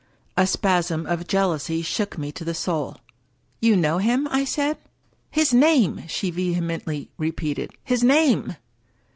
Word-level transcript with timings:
A 0.35 0.47
spasm 0.47 1.05
of 1.05 1.27
jealousy 1.27 1.83
shook 1.83 2.17
me 2.17 2.31
to 2.31 2.43
the 2.43 2.55
soul. 2.55 2.97
"You 3.59 3.75
know 3.75 3.99
him?" 3.99 4.27
I 4.31 4.45
said." 4.45 4.77
His 5.39 5.53
name!" 5.53 6.05
she 6.07 6.31
vehemently 6.31 7.11
repeated;" 7.19 7.69
his 7.93 8.01
name! 8.03 8.55